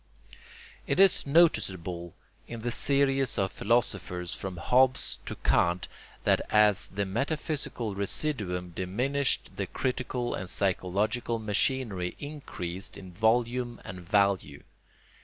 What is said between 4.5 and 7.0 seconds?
Hobbes to Kant that as